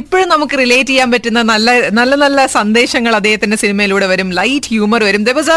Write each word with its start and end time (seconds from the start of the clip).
ഇപ്പോഴും 0.00 0.28
നമുക്ക് 0.32 0.56
റിലേറ്റ് 0.62 0.90
ചെയ്യാൻ 0.90 1.08
പറ്റുന്ന 1.14 1.40
നല്ല 1.52 1.68
നല്ല 1.98 2.14
നല്ല 2.24 2.46
സന്ദേശങ്ങൾ 2.56 3.12
അദ്ദേഹത്തിന്റെ 3.18 3.56
സിനിമയിലൂടെ 3.62 4.06
വരും. 4.12 4.28
ലൈറ്റ് 4.40 4.68
ഹ്യൂമർ 4.72 5.00
വരും. 5.08 5.22
The 5.28 5.32
was 5.38 5.56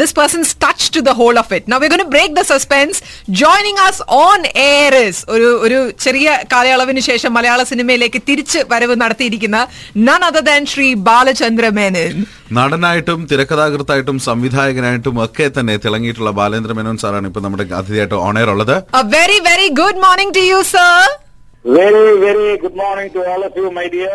this 0.00 0.14
person's 0.18 0.52
touch 0.64 0.88
to 0.96 1.00
the 1.08 1.12
whole 1.20 1.36
of 1.42 1.52
it 1.58 1.72
now 1.72 1.78
we 1.84 1.88
gone 1.94 2.02
break 2.14 2.34
the 2.40 2.44
suspense 2.52 2.98
joining 3.42 3.80
us 3.88 3.98
on 4.24 4.40
airs 4.64 5.22
ഒരു 5.34 5.48
ഒരു 5.66 5.78
ചെറിയ 6.06 6.28
കാലയളവിന് 6.52 7.04
ശേഷം 7.10 7.32
മലയാള 7.38 7.62
സിനിമയിലേക്ക് 7.72 8.22
തിരിച്ച് 8.30 8.60
വരവ് 8.72 8.96
നടത്തിയിരിക്കുന്ന 9.04 9.60
none 10.08 10.20
other 10.28 10.44
than 10.50 10.64
Shri 10.72 10.88
Balachandra 11.10 11.68
Menon 11.78 12.14
നടനായിട്ടും 12.58 13.20
തിരക്കഥാകൃത്തായിട്ടും 13.32 14.16
സംവിധായകനായിട്ടും 14.28 15.16
ഒക്കെ 15.24 15.48
തന്നെ 15.58 15.76
തിളങ്ങിയിട്ടുള്ള 15.84 16.30
ബാലേന്ദ്ര 16.40 16.72
മേനോൻ 16.78 16.98
സാറാണ് 17.04 17.28
ഇപ്പൊ 17.30 17.40
നമ്മുടെ 17.40 17.64
അതിഥിയായിട്ട് 17.80 18.16
ഓണയർ 18.26 18.50
ഉള്ളത്. 18.54 18.76
Very 19.16 19.40
very 19.48 19.68
good 19.82 20.00
morning 20.06 20.34
to 20.38 20.44
you 20.52 20.60
sir 20.74 20.78
sir. 20.78 21.19
Very 21.64 22.02
very 22.20 22.44
good 22.60 22.78
morning 22.78 23.12
to 23.14 23.22
all 23.30 23.40
of 23.46 23.58
you 23.58 23.70
my 23.74 23.84
dear 23.88 24.12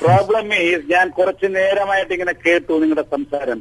problem 0.00 0.46
is 0.58 0.84
ഞാൻ 0.92 1.06
കുറച്ചു 1.16 1.46
നേരമായിട്ട് 1.56 2.12
ഇങ്ങനെ 2.16 2.34
കേട്ടു 2.44 2.78
നിങ്ങളുടെ 2.82 3.04
സംസാരം. 3.10 3.58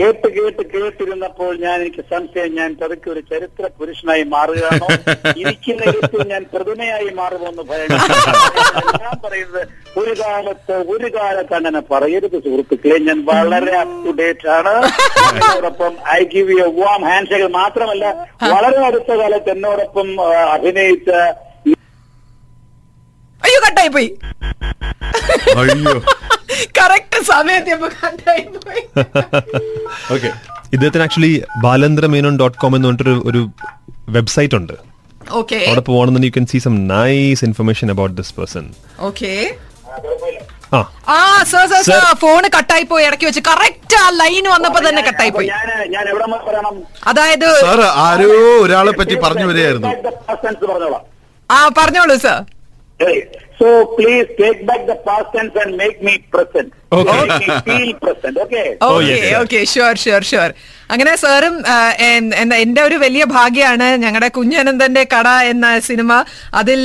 കേട്ട് 0.00 0.28
കേട്ട് 0.36 0.62
കേട്ടിരുന്നപ്പോൾ 0.72 1.52
ഞാൻ 1.62 1.76
എനിക്ക് 1.80 2.02
സംശയം 2.10 2.50
ഞാൻ 2.56 2.72
പതുക്കെ 2.80 3.08
ഒരു 3.10 3.22
ചരിത്ര 3.30 3.70
പുരുഷനായി 3.78 4.24
മാറുകയാണോ? 4.34 4.88
ഇരിക്കുന്ന 5.42 5.84
ഇടത്തിൽ 5.90 6.24
ഞാൻ 6.32 6.42
പ്രതിമയായി 6.54 7.12
മാറുമെന്ന് 7.20 7.62
ഞാൻ 9.04 9.14
പറയുന്നത് 9.24 9.62
ഒരു 9.96 10.12
കാലത്ത് 10.20 10.76
ഒരു 10.92 11.08
കാലത്ത് 11.16 11.54
അങ്ങനെ 11.54 11.82
പറയരുത് 11.92 12.36
സുഹൃത്തുക്കളെ. 12.44 12.98
ഞാൻ 13.08 13.18
വളരെ 13.30 13.74
അപ് 13.82 13.96
ടു 14.04 14.12
ഡേറ്റ് 14.20 14.48
ആണ്. 14.56 14.74
എന്നോടൊപ്പം 15.30 15.94
I 16.12 16.20
give 16.34 16.58
you 16.58 16.68
warm 16.80 17.02
handshake 17.32 17.50
മാത്രമല്ല 17.54 18.04
വളരെ 18.54 18.80
അടുത്ത 18.88 19.10
കാലത്ത് 19.22 19.50
എന്നോടൊപ്പം 19.50 20.08
അഭിനയിച്ച 20.54 21.10
അയ്യോ 23.44 23.58
കട്ടായി 23.66 23.90
പോയി 23.96 24.08
അയ്യോ. 25.62 25.94
കറക്റ്റ് 26.78 27.18
സമയത്ത് 27.24 27.74
കട്ടായി 27.96 28.44
പോയി 28.58 28.82
ഓക്കെ 30.14 30.30
ഇദ്ദേഹത്തിന് 30.74 31.04
actually 31.04 31.32
Balendra 31.64 32.06
Menon 32.14 32.36
dot 32.38 32.58
com 32.58 32.74
എന്ന് 32.76 32.88
പറഞ്ഞിട്ടൊരു 32.88 33.16
ഒരു 33.26 33.40
വെബ്സൈറ്റ് 34.08 34.56
ഉണ്ട്. 34.56 34.74
ഓക്കെ 35.34 35.58
അവിടെ 35.68 35.82
പോകണമെന്ന് 35.88 36.28
you 36.28 36.34
can 36.36 36.46
see 36.46 36.58
some 36.64 36.74
nice 36.88 37.42
information 37.44 37.86
about 37.92 38.16
this 38.16 38.34
person 38.34 38.64
okay 39.02 39.32
ആ. 40.72 40.78
Sir 41.50 41.64
sir 41.72 41.82
sir. 41.88 42.04
ഫോൺ 42.22 42.42
കട്ടായി 42.54 42.84
പോയി 42.84 43.04
ഇടയ്ക്ക് 43.06 43.26
വെച്ച്. 43.28 43.42
കറക്റ്റ് 43.48 43.96
ആ 43.96 44.06
ലൈൻ 44.14 44.46
വന്നപ്പോ 44.52 44.80
തന്നെ 44.86 45.02
കട്ടായി 45.02 45.30
പോയി 45.30 45.48
അതായത് 47.06 47.46
സാർ 47.60 47.80
ആരോ 48.04 48.28
ഒരാളെ 48.64 48.92
പറ്റി 48.92 49.16
പറഞ്ഞു 49.24 49.46
വരികയായിരുന്നു. 49.50 49.90
ആ 51.50 51.58
പറഞ്ഞോളൂ 51.78 52.16
sir 52.18 52.38
so 53.58 53.66
please 53.96 54.28
take 54.38 54.60
back 54.68 54.80
the 54.86 54.96
past 55.06 55.28
tense 55.34 55.56
and 55.56 55.72
make 55.76 55.98
me 56.02 56.14
present. 56.32 56.70
Okay. 56.92 57.18
Feel 57.66 57.90
present 58.04 58.36
okay 58.44 58.64
okay 58.90 59.10
okay 59.10 59.20
yes. 59.24 59.42
Okay. 59.42 59.62
Sure. 59.66 59.96
Sure. 60.04 60.24
Sure. 60.24 60.52
അങ്ങനെ 60.90 61.12
സാറും 61.22 61.54
എന്റെ 62.56 62.80
ഒരു 62.88 62.96
വലിയ 63.04 63.24
ഭാഗ്യമാണ് 63.36 63.86
ഞങ്ങളുടെ 64.02 64.28
കുഞ്ഞനന്ദന്റെ 64.36 65.02
കട 65.14 65.28
എന്ന 65.52 65.66
സിനിമ 65.88 66.10
അതിൽ 66.60 66.80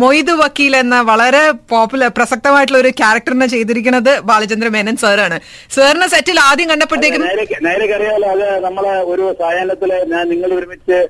മൊയ്തു 0.00 0.34
വക്കീൽ 0.40 0.74
എന്ന 0.80 0.96
വളരെ 1.10 1.44
പോപ്പുലർ 1.72 2.10
പ്രസക്തമായിട്ടുള്ള 2.18 2.80
ഒരു 2.84 2.92
ക്യാരക്ടറിനെ 3.00 3.48
ചെയ്തിരിക്കുന്നത് 3.54 4.12
ബാലചന്ദ്ര 4.30 4.70
മേനൻ 4.76 4.98
സാറാണ് 5.04 5.38
സാറിനെ 5.76 6.08
സെറ്റിൽ 6.14 6.40
ആദ്യം 6.48 6.70
കണ്ടപ്പോഴത്തേക്കും 6.72 7.24
നേരെ 7.68 7.86
അറിയാലോ 7.98 8.28
അത് 8.34 8.46
നമ്മളെ 8.66 8.96
ഒരു 9.12 9.26
സായാഹ്നത്തിൽ 9.42 9.92
ഞാൻ 10.14 10.26
നിങ്ങൾ 10.34 10.52
ഒരുമിച്ച് 10.58 11.00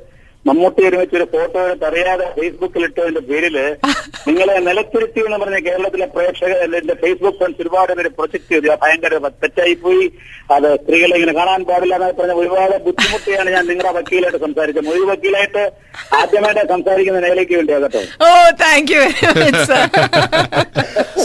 മമ്മൂട്ടി 0.47 0.83
ഒരുമിച്ച് 0.89 1.17
ഒരു 1.19 1.27
ഫോട്ടോ 1.33 1.59
പറയാതെ 1.61 1.87
അറിയാതെ 1.89 2.27
ഫേസ്ബുക്കിൽ 2.37 2.83
ഇട്ടതിന്റെ 2.89 3.23
പേരിൽ 3.31 3.57
നിങ്ങളെ 4.29 4.55
നിലത്തിരുത്തി 4.67 5.21
എന്ന് 5.25 5.39
പറഞ്ഞ 5.43 5.59
കേരളത്തിലെ 5.67 6.07
പ്രേക്ഷകർ 6.15 6.59
എന്റെ 6.79 6.95
ഫേസ്ബുക്ക് 7.03 7.39
ഫ്രണ്ട്സ് 7.39 7.61
ഒരുപാട് 7.63 7.93
പേര് 7.99 8.11
പ്രൊജക്ട് 8.17 8.49
ചെയ്തു. 8.53 8.69
ഭയങ്കര 8.83 9.13
തെറ്റായി 9.43 9.75
പോയി 9.83 10.05
അത് 10.55 10.69
സ്ത്രീകളെ 10.83 11.15
ഇങ്ങനെ 11.19 11.35
കാണാൻ 11.39 11.63
പാടില്ല 11.71 11.95
എന്ന് 11.99 12.17
പറഞ്ഞ 12.19 12.35
ഒരുപാട് 12.43 12.75
ബുദ്ധിമുട്ടിയാണ് 12.87 13.49
ഞാൻ 13.57 13.65
നിങ്ങളുടെ 13.71 13.93
വക്കീലായിട്ട് 13.99 14.41
സംസാരിച്ചത്. 14.45 14.87
മൊഴി 14.89 15.05
വക്കീലായിട്ട് 15.11 15.63
ആദ്യമായിട്ട് 16.21 16.65
സംസാരിക്കുന്ന 16.75 17.21
നിലയിലേക്ക് 17.25 17.55
വേണ്ടിയാകട്ടെ 17.59 18.03
ഓ 18.27 18.29
താങ്ക് 18.65 18.93
യു 18.95 19.03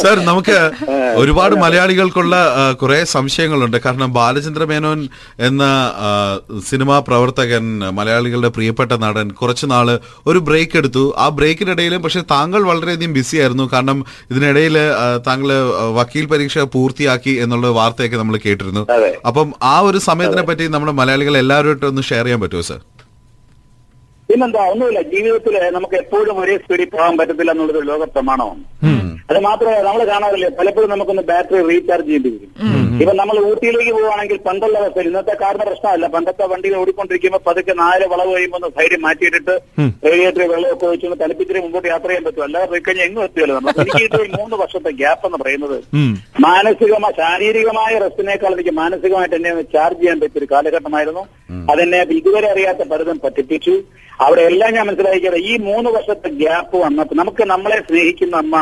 സർ 0.04 0.18
നമുക്ക് 0.30 0.58
ഒരുപാട് 1.22 1.56
മലയാളികൾക്കുള്ള 1.64 2.36
കുറെ 2.82 3.00
സംശയങ്ങളുണ്ട്. 3.16 3.78
കാരണം 3.86 4.10
ബാലചന്ദ്ര 4.20 4.64
മേനോൻ 4.72 5.02
എന്ന 5.50 5.64
സിനിമാ 6.70 6.98
പ്രവർത്തകൻ 7.10 7.66
മലയാളികളുടെ 8.00 8.52
പ്രിയപ്പെട്ട 8.58 8.92
നടൻ. 9.04 9.28
കുറച്ച് 9.42 9.66
നാൾ 9.74 9.88
ഒരു 10.32 10.40
ബ്രേക്ക് 10.48 10.76
എടുത്തു. 10.82 11.04
ആ 11.24 11.28
ബ്രേക്കിനിടയിലും 11.40 12.02
പക്ഷെ 12.06 12.22
താങ്കൾ 12.36 12.62
വളരെയധികം 12.72 13.14
ബിസി 13.20 13.38
ആയിരുന്നു. 13.44 13.68
കാരണം 13.74 14.00
ഇതിനിടയിൽ 14.32 14.78
താങ്കൾ 15.28 15.52
വക്കീൽ 16.00 16.26
പരീക്ഷ 16.34 16.66
പൂർത്തിയാക്കി 16.76 17.36
എന്നുള്ള 17.46 17.68
വാർത്തയൊക്കെ 17.80 18.20
നമ്മൾ 18.22 18.38
കേട്ടിരുന്നു. 18.48 18.84
അപ്പം 19.32 19.48
ആ 19.74 19.76
ഒരു 19.90 20.02
സമയത്തിനെ 20.10 20.46
പറ്റി 20.50 20.68
നമ്മുടെ 20.76 20.96
മലയാളികൾ 21.02 21.36
എല്ലാവരുമായിട്ട് 21.44 21.88
ഒന്ന് 21.92 22.04
ഷെയർ 22.12 22.26
ചെയ്യാൻ 22.28 22.42
പറ്റുമോ 22.46 22.66
സർ 22.72 22.82
പിന്നെന്താ 24.30 24.62
ഒന്നുമില്ല. 24.74 25.00
ജീവിതത്തിൽ 25.14 25.56
നമുക്ക് 25.76 25.96
എപ്പോഴും 26.04 26.36
ഒരേ 26.42 26.54
സ്പീഡിൽ 26.62 26.88
പോകാൻ 26.94 27.16
പറ്റത്തില്ല 27.20 27.52
എന്നുള്ളത് 27.56 27.82
ലോക 27.90 28.04
പ്രമാണമാണ് 28.14 28.64
അത് 29.30 29.40
മാത്രമല്ല 29.48 29.82
നമ്മൾ 29.88 30.02
കാണാറില്ലേ 30.12 30.50
പലപ്പോഴും 30.60 30.90
നമുക്കൊന്ന് 30.94 31.24
ബാറ്ററി 31.30 31.62
റീചാർജ് 31.70 32.08
ചെയ്യേണ്ടി 32.08 32.32
വരും 32.34 32.50
ഇപ്പൊ 33.02 33.14
നമ്മൾ 33.20 33.36
ഊട്ടിയിലേക്ക് 33.50 33.92
പോവുകയാണെങ്കിൽ 33.96 34.38
പണ്ടുള്ള 34.48 34.76
അവസ്ഥയിൽ 34.82 35.08
ഇന്നത്തെ 35.10 35.36
കാറിന്റെ 35.42 35.66
പ്രശ്നമല്ല. 35.70 36.06
പണ്ടത്തെ 36.16 36.46
വണ്ടിയിൽ 36.52 36.76
ഓടിക്കൊണ്ടിരിക്കുമ്പോൾ 36.80 37.42
പതുക്കെ 37.48 37.74
നാല് 37.82 38.06
വളവ് 38.12 38.32
കഴിയുമ്പോൾ 38.34 38.60
ഒന്ന് 38.60 38.70
സൈഡിൽ 38.78 39.00
മാറ്റിയിട്ടിട്ട് 39.06 39.54
റേഡിയേറ്ററി 40.08 40.46
വെള്ളമൊക്കെ 40.52 40.86
വെച്ചുകൊണ്ട് 40.92 41.18
തലപ്പിച്ചിരി 41.24 41.60
മുമ്പോട്ട് 41.64 41.88
യാത്ര 41.94 42.08
ചെയ്യാൻ 42.10 42.24
പറ്റും. 42.28 42.44
അല്ലാതെ 42.48 42.68
പോയി 42.74 42.82
കഴിഞ്ഞാൽ 42.88 43.08
എങ്ങും 43.10 43.24
എത്തിയല്ലോ 43.28 43.56
നമ്മൾ 43.58 43.74
എനിക്ക് 43.84 44.20
ഒരു 44.22 44.32
മൂന്ന് 44.40 44.58
വർഷത്തെ 44.62 44.92
ഗ്യാപ്പ് 45.02 45.26
എന്ന് 45.30 45.40
പറയുന്നത് 45.44 45.78
മാനസികമായ 46.46 47.14
ശാരീരികമായ 47.22 47.94
റെസ്റ്റിനേക്കാൾ 48.06 48.54
എനിക്ക് 48.58 48.76
മാനസികമായിട്ട് 48.82 49.36
എന്നെ 49.40 49.52
ഒന്ന് 49.56 49.66
ചാർജ് 49.76 50.00
ചെയ്യാൻ 50.04 50.20
പറ്റിയ 50.24 50.42
ഒരു 50.42 50.50
കാലഘട്ടമായിരുന്നു. 50.54 51.24
അതെന്നെ 51.72 52.00
ഇതുവരെ 52.20 52.48
അറിയാത്ത 52.54 52.82
പലതും 52.94 53.20
പറ്റിപ്പിച്ചു. 53.26 53.76
അവിടെ 54.24 54.42
എല്ലാം 54.52 54.72
ഞാൻ 54.78 54.86
മനസ്സിലാക്കിയത് 54.90 55.40
ഈ 55.52 55.54
മൂന്ന് 55.68 55.90
വർഷത്തെ 55.98 56.30
ഗ്യാപ്പ് 56.42 56.78
വന്നപ്പോൾ 56.86 57.18
നമുക്ക് 57.24 57.44
നമ്മളെ 57.54 57.80
സ്നേഹിക്കുന്ന 57.90 58.36
അമ്മ 58.44 58.56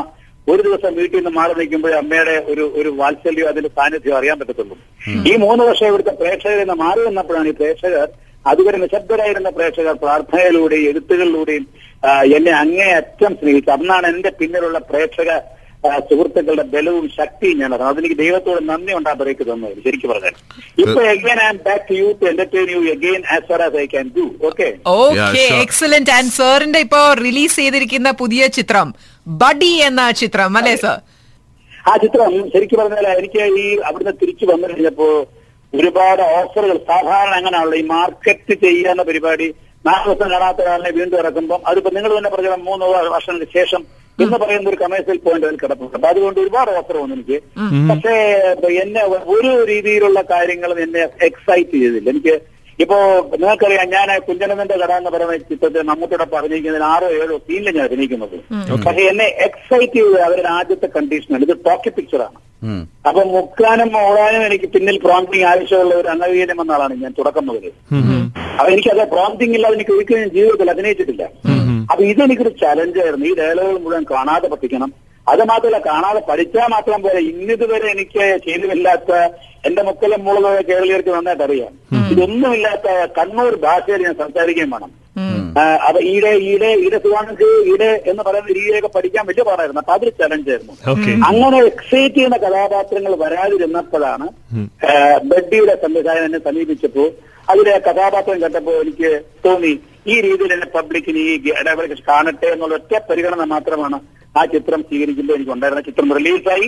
ഒരു 0.47 0.61
ദിവസം 0.67 0.91
വീട്ടിൽ 0.99 1.17
നിന്ന് 1.17 1.31
മാറി 1.37 1.53
നിൽക്കുമ്പോൾ 1.59 1.93
അമ്മയുടെ 1.99 2.35
ഒരു 2.51 2.63
ഒരു 2.79 2.89
വാത്സല്യം 2.99 3.49
അതിന്റെ 3.51 3.69
സാന്നിധ്യം 3.77 4.15
അറിയാൻ 4.19 4.37
പറ്റത്തുള്ളൂ. 4.39 4.75
ഈ 5.29 5.33
മൂന്ന് 5.43 5.63
വർഷം 5.69 5.87
ഇവിടുത്തെ 5.91 6.13
പ്രേക്ഷകരിൽ 6.21 6.61
നിന്ന് 6.63 6.77
മാറി 6.83 7.01
വന്നപ്പോഴാണ് 7.07 7.49
ഈ 7.51 7.55
പ്രേക്ഷകർ 7.61 8.07
അതുവരെ 8.45 8.77
നിശബ്ദരായിരുന്ന 8.83 9.49
പ്രേക്ഷകർ 9.57 9.95
പ്രാർത്ഥനയിലൂടെയും 10.03 10.87
എഴുത്തുകളിലൂടെയും 10.91 11.65
എന്നെ 12.37 12.53
അങ്ങേയറ്റം 12.63 13.33
സ്നേഹിച്ചു 13.39 13.71
അന്നാണ് 13.75 14.07
എന്റെ 14.13 14.31
പിന്നിലുള്ള 14.39 14.77
പ്രേക്ഷക 14.91 15.31
സുഹൃത്തുക്കളുടെ 16.07 16.63
ബലവും 16.73 17.05
ശക്തിയും 17.15 17.59
ഞാൻ 17.61 17.69
അറിയാം 17.75 17.91
അതെനിക്ക് 17.91 18.17
ദൈവത്തോട് 18.17 18.59
നന്ദി 18.71 18.91
ഉണ്ടാ 18.97 19.13
ബ്രേക്ക് 19.19 19.45
തന്നത് 19.47 19.77
ശരിക്കും 19.85 20.09
പറഞ്ഞാൽ. 20.11 20.33
ഇപ്പൊ 20.83 20.99
again 21.13 21.39
I 21.45 21.47
am 21.53 21.59
back 21.67 21.85
to 21.89 21.95
you 22.01 22.07
to 22.19 22.25
entertain 22.31 22.67
you 22.75 22.81
again 22.93 23.21
as 23.35 23.45
far 23.49 23.61
as 23.67 23.77
I 23.83 23.87
can 23.93 24.09
do 24.17 24.25
okay 24.49 24.67
okay. 24.95 25.45
Excellent 25.63 26.13
and 26.17 26.33
സാറിന്റെ 26.37 26.81
ഇപ്പോ 26.85 27.01
റിലീസ് 27.23 27.57
ചെയ്തിരിക്കുന്ന 27.61 28.11
പുതിയ 28.21 28.47
ചിത്രം 28.57 28.89
ബഡി 29.25 29.73
എന്ന 29.87 30.01
ചിത്രം 30.21 30.57
അല്ലേ 30.59 30.75
സർ? 30.83 30.97
ആ 31.89 31.91
ചിത്രം 32.03 32.31
ശരിക്കും 32.53 32.79
പറഞ്ഞാൽ 32.81 33.07
എനിക്ക് 33.19 33.43
ഈ 33.63 33.67
അവിടുന്ന് 33.89 34.13
തിരിച്ചു 34.21 34.45
വന്നു 34.51 34.65
കഴിഞ്ഞപ്പോ 34.71 35.07
ഒരുപാട് 35.73 36.21
ഓഫറുകൾ. 36.37 36.77
സാധാരണ 36.89 37.33
അങ്ങനെയാണല്ലോ 37.39 37.77
ഈ 37.81 37.85
മാർക്കറ്റ് 37.95 38.53
ചെയ്യുന്ന 38.63 39.03
പരിപാടി 39.09 39.47
നാല് 39.85 40.03
ദിവസം 40.07 40.27
കാണാത്ത 40.33 40.59
ഒരാളിനെ 40.63 40.91
വീണ്ടും 40.97 41.17
ഇറക്കുമ്പോൾ 41.21 41.59
അതിപ്പോ 41.69 41.89
നിങ്ങൾ 41.95 42.11
തന്നെ 42.17 42.31
പറഞ്ഞ 42.33 42.49
മൂന്ന് 42.69 42.85
വർഷങ്ങൾക്ക് 43.15 43.53
ശേഷം 43.59 43.81
എന്ന് 44.19 44.37
പറയുന്ന 44.41 44.69
ഒരു 44.71 44.79
കമേഴ്സ്യൽ 44.81 45.19
പോയിന്റ് 45.25 45.47
അതിൽ 45.47 45.57
കിടപ്പുണ്ട്. 45.61 45.93
അപ്പൊ 45.97 46.07
അതുകൊണ്ട് 46.13 46.39
ഒരുപാട് 46.43 46.69
ഓഫർ 46.79 46.95
വന്നു 47.01 47.15
എനിക്ക്. 47.17 47.37
പക്ഷേ 47.89 48.13
എന്നെ 48.83 49.03
ഒരു 49.35 49.51
രീതിയിലുള്ള 49.71 50.19
കാര്യങ്ങളും 50.33 50.79
എന്നെ 50.85 51.01
എക്സൈറ്റ് 51.27 51.75
ചെയ്തില്ല. 51.83 52.09
എനിക്ക് 52.13 52.35
ഇപ്പോ 52.81 52.97
നിങ്ങൾക്കറിയാം 53.39 53.87
ഞാൻ 53.95 54.07
കുഞ്ഞനന്ദന്റെ 54.27 54.75
കട 54.81 54.91
എന്ന് 54.99 55.11
പറയുന്ന 55.13 55.49
ചിത്രത്തിൽ 55.49 55.87
മമ്മൂട്ടിയോടൊപ്പം 55.89 56.37
അഭിനയിക്കുന്നതിന് 56.41 56.87
ആറോ 56.93 57.07
ഏഴോ 57.21 57.35
സീനിലെ 57.47 57.71
ഞാൻ 57.77 57.83
അഭിനയിക്കുന്നത്. 57.89 58.37
പക്ഷെ 58.85 59.03
എന്നെ 59.11 59.27
എക്സൈറ്റ് 59.47 59.97
ചെയ്ത് 59.97 60.17
അവരുടെ 60.27 60.49
ആദ്യത്തെ 60.59 60.87
കണ്ടീഷനാണ് 60.95 61.45
ഇത് 61.47 61.55
ടോക്കി 61.67 61.91
പിക്ചറാണ്. 61.97 62.37
അപ്പൊ 63.09 63.21
മുക്കാനും 63.33 63.91
ഓടാനും 64.05 64.41
എനിക്ക് 64.47 64.67
പിന്നിൽ 64.73 64.97
പ്രോംപ്റ്റിംഗ് 65.05 65.45
ആവശ്യമുള്ള 65.51 65.93
ഒരു 66.01 66.09
അംഗവീനം 66.13 66.57
എന്ന 66.63 66.75
ആളാണ് 66.75 66.95
ഞാൻ 67.03 67.13
തുടക്കം 67.19 67.45
മുതൽ 67.49 67.71
അപ്പൊ 68.57 68.69
എനിക്കത് 68.73 69.03
പ്രോംപ്റ്റിംഗ് 69.13 69.55
ഇല്ലാതെ 69.57 69.77
എനിക്ക് 69.79 69.93
ഒരിക്കലും 69.97 70.33
ജീവിതത്തിൽ 70.37 70.71
അഭിനയിച്ചിട്ടില്ല. 70.73 71.23
അപ്പൊ 71.91 72.01
ഇതെനിക്കൊരു 72.11 72.51
ചലഞ്ചായിരുന്നു 72.63 73.25
ഈ 73.29 73.33
ഡയലോഗുകൾ 73.39 73.79
മുഴുവൻ 73.85 74.03
കാണാതെ 74.11 74.49
പഠിക്കണം 74.53 74.91
അത് 75.31 75.43
മാത്രമല്ല 75.49 75.79
കാണാതെ 75.85 76.21
പഠിച്ചാൽ 76.29 76.67
മാത്രം 76.73 77.01
പോലെ 77.03 77.19
ഇന്നിതുവരെ 77.31 77.87
എനിക്ക് 77.93 78.23
ചെയ്തുമില്ലാത്ത 78.45 79.11
എന്റെ 79.67 79.81
മുക്കലും 79.87 80.21
മൂളതൊക്കെ 80.25 80.63
കേരളീയർക്ക് 80.69 81.11
നന്നായിട്ട് 81.15 81.43
അറിയാം. 81.47 81.71
ഇതൊന്നുമില്ലാത്ത 82.13 82.87
കണ്ണൂർ 83.17 83.53
ഭാഷയിൽ 83.65 84.01
ഞാൻ 84.05 84.15
സംസാരിക്കുകയും 84.21 84.71
വേണം. 84.75 84.91
ആ, 85.55 85.63
അപ്പൊ 85.87 85.99
ഈടെ 86.11 86.31
ഈടെ 86.49 86.69
ഈടെ 86.83 86.97
സുഖാണെങ്കിൽ 87.03 87.49
ഈടെ 87.71 87.89
എന്ന് 88.11 88.21
പറയുന്ന 88.27 88.49
രീതിയിലൊക്കെ 88.51 88.89
പഠിക്കാൻ 88.93 89.23
വലിയ 89.29 89.43
പാടായിരുന്നു. 89.47 89.81
അപ്പൊ 89.81 89.93
അതൊരു 89.95 90.13
ചലഞ്ച് 90.21 90.49
ആയിരുന്നു. 90.53 90.73
അങ്ങനെ 91.29 91.57
എക്സൈറ്റ് 91.69 92.15
ചെയ്യുന്ന 92.17 92.37
കഥാപാത്രങ്ങൾ 92.45 93.13
വരാതിരുന്നപ്പോഴാണ് 93.23 94.27
ബഡ്ഡിയുടെ 95.31 95.75
സംവിധാനം 95.83 96.23
എന്നെ 96.29 96.39
സമീപിച്ചപ്പോ 96.47 97.05
അതിലെ 97.47 97.73
കഥാപാത്രം 97.87 98.39
കേട്ടപ്പോ 98.41 98.73
എനിക്ക് 98.81 99.11
തോന്നി 99.45 99.73
ഈ 100.05 100.15
രീതിയിൽ 100.25 100.51
എന്നെ 100.53 100.69
പബ്ലിക്കിന് 100.75 101.21
ഈ 101.25 101.33
ഇടവേളക്ക് 101.53 101.97
കാണട്ടെ 102.07 102.47
എന്നുള്ള 102.53 102.75
ഒറ്റ 102.79 102.93
പരിഗണന 103.09 103.43
മാത്രമാണ് 103.53 103.97
ആ 104.35 104.41
ചിത്രം 104.53 104.81
സ്വീകരിക്കുമ്പോൾ 104.81 105.35
എനിക്ക് 105.35 105.53
ഉണ്ടായിരുന്ന 105.55 105.81
ചിത്രം 105.81 106.09
റിലീസായി. 106.17 106.67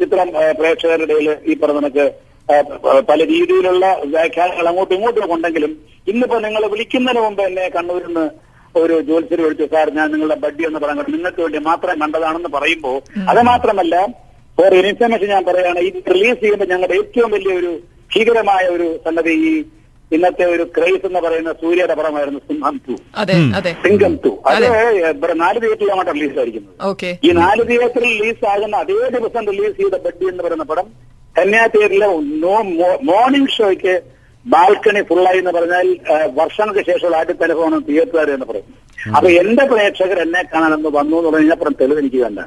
ചിത്രം 0.00 0.28
പ്രേക്ഷകരുടെ 0.58 1.04
ഇടയിൽ 1.08 1.28
ഈ 1.46 1.54
പറഞ്ഞ 1.54 1.78
കണക്ക് 1.80 2.04
പല 3.10 3.18
രീതിയിലുള്ള 3.24 3.84
വ്യാഖ്യാനങ്ങൾ 4.06 4.66
അങ്ങോട്ടും 4.70 4.94
ഇങ്ങോട്ടും 4.96 5.20
കൊണ്ടെങ്കിലും 5.24 5.72
ഉണ്ടെങ്കിലും 5.72 5.72
ഇന്നിപ്പോ 6.06 6.38
നിങ്ങൾ 6.38 6.62
വിളിക്കുന്നതിന് 6.72 7.20
മുമ്പ് 7.20 7.42
എന്നെ 7.42 7.66
കണ്ണൂരിൽ 7.68 8.08
നിന്ന് 8.08 8.24
ഒരു 8.74 8.94
ജോത്സ്യർ 9.08 9.40
വിളിച്ചു 9.40 9.66
സാർ 9.72 9.86
ഞാൻ 9.90 10.06
നിങ്ങളുടെ 10.12 10.36
ബഡ്ഡി 10.44 10.62
എന്ന് 10.68 10.80
പറയാൻ 10.82 10.98
നിങ്ങൾക്ക് 11.08 11.40
വേണ്ടി 11.42 11.60
മാത്രം 11.68 11.96
കണ്ടതാണെന്ന് 12.02 12.50
പറയുമ്പോൾ 12.56 12.96
അത് 13.30 13.40
മാത്രമല്ല 13.42 13.96
ഫോർ 14.58 14.74
ഇൻഫർമേഷൻ 14.80 15.28
ഞാൻ 15.28 15.44
പറയുകയാണ് 15.44 15.80
ഈ 15.80 15.90
റിലീസ് 16.14 16.40
ചെയ്യുമ്പോൾ 16.42 16.68
ഞങ്ങളുടെ 16.72 16.96
ഏറ്റവും 17.00 17.30
വലിയൊരു 17.30 17.72
ഭീകരമായ 18.10 18.64
ഒരു 18.68 18.88
സംഗതി 19.06 19.34
ഈ 19.42 19.52
ഇന്നത്തെ 20.12 20.44
ഒരു 20.52 20.64
ക്രൈസ് 20.74 21.04
എന്ന് 21.08 21.20
പറയുന്ന 21.20 21.52
സൂര്യയുടെ 21.60 21.94
പടമായിരുന്നു 21.98 22.40
സിംഹം 22.48 22.74
ടു. 22.86 22.94
അതെ 23.16 23.36
അതെ. 23.58 23.72
സിംഗം 23.84 24.14
ടു. 24.24 24.30
അത് 24.48 24.66
നാല് 25.42 25.58
തിയേറ്ററിലാണ് 25.62 26.04
റിലീസ് 26.10 26.38
ആയിരിക്കുന്നത് 26.38 26.74
ഓക്കെ. 26.90 27.10
ഈ 27.22 27.32
നാല് 27.40 27.64
തിയേറ്ററിൽ 27.70 28.12
റിലീസ് 28.14 28.44
ആകുന്ന 28.52 28.76
അതേ 28.84 28.98
ദിവസം 29.16 29.44
റിലീസ് 29.52 29.76
ചെയ്ത 29.80 29.98
ബഡ്ഡി 30.06 30.26
എന്ന് 30.32 30.44
പറയുന്ന 30.46 30.66
പടം 30.72 30.88
കന്യാ 31.36 31.64
തിയേറ്ററിലെ 31.74 32.08
നോ 32.42 32.54
മോർണിംഗ് 33.10 33.52
ഷോയ്ക്ക് 33.52 33.94
ബാൽക്കണി 34.46 35.00
ഫുള്ളായി 35.08 35.38
എന്ന് 35.40 35.52
പറഞ്ഞാൽ 35.52 35.88
വർഷങ്ങൾക്ക് 36.36 36.82
ശേഷമുള്ള 36.86 37.16
ആദ്യ 37.18 37.34
തലഫോണും 37.42 37.82
തിയേറ്ററുകാർ 37.88 38.30
എന്ന് 38.30 38.46
പറയും 38.48 38.68
അപ്പൊ 39.12 39.28
എന്റെ 39.40 39.64
പ്രേക്ഷകർ 39.70 40.18
എന്നെ 40.20 40.42
കാണാൻ 40.52 40.72
എന്ന് 40.74 40.90
വന്നു 40.96 41.16
എന്ന് 41.20 41.30
പറഞ്ഞാൽ 41.30 41.74
തെളിവ് 41.80 42.00
എനിക്ക് 42.02 42.20
വേണ്ട. 42.24 42.40